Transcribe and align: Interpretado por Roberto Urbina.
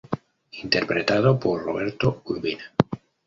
Interpretado 0.63 1.39
por 1.39 1.61
Roberto 1.63 2.23
Urbina. 2.25 2.63